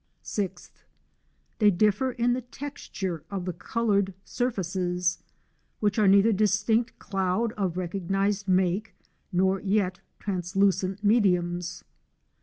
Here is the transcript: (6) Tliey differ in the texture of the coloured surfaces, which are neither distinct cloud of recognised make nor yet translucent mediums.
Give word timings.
(6) 0.23 0.71
Tliey 1.59 1.77
differ 1.77 2.09
in 2.13 2.33
the 2.33 2.41
texture 2.41 3.23
of 3.29 3.45
the 3.45 3.53
coloured 3.53 4.15
surfaces, 4.25 5.19
which 5.79 5.99
are 5.99 6.07
neither 6.07 6.31
distinct 6.33 6.97
cloud 6.97 7.51
of 7.51 7.77
recognised 7.77 8.47
make 8.47 8.95
nor 9.31 9.59
yet 9.61 9.99
translucent 10.17 11.03
mediums. 11.03 11.83